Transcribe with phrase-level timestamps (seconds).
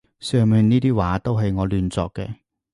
[0.19, 2.37] 上面呢啲話都係我亂作嘅